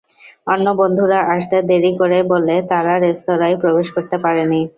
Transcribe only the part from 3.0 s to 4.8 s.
রেস্তোরাঁয় প্রবেশ করতে পারেনি।